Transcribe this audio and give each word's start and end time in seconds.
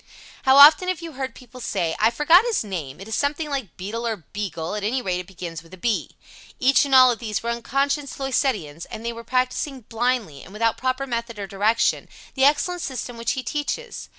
How 0.45 0.57
often 0.57 0.87
have 0.87 0.99
you 1.03 1.11
heard 1.11 1.35
people 1.35 1.61
say, 1.61 1.95
"I 1.99 2.09
forget 2.09 2.43
his 2.43 2.63
name, 2.63 2.99
it 2.99 3.07
is 3.07 3.13
something 3.13 3.51
like 3.51 3.77
Beadle 3.77 4.07
or 4.07 4.15
Beagle 4.33 4.73
at 4.73 4.83
any 4.83 4.99
rate 4.99 5.19
it 5.19 5.27
begins 5.27 5.61
with 5.61 5.75
a 5.75 5.77
B." 5.77 6.17
Each 6.59 6.85
and 6.85 6.95
all 6.95 7.11
of 7.11 7.19
these 7.19 7.43
were 7.43 7.51
unconscious 7.51 8.17
Loisettians, 8.17 8.85
and 8.89 9.05
they 9.05 9.13
were 9.13 9.23
practicing 9.23 9.81
blindly, 9.81 10.41
and 10.41 10.53
without 10.53 10.75
proper 10.75 11.05
method 11.05 11.37
or 11.37 11.45
direction, 11.45 12.09
the 12.33 12.45
excellent 12.45 12.81
system 12.81 13.15
which 13.15 13.33
he 13.33 13.43
teaches. 13.43 14.09